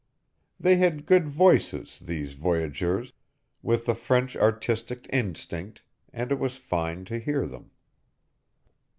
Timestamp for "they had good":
0.59-1.27